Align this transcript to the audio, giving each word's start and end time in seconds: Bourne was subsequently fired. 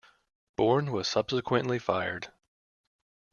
Bourne 0.57 0.91
was 0.91 1.07
subsequently 1.07 1.77
fired. 1.77 2.33